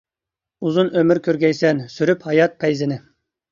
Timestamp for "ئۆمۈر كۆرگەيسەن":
1.01-1.85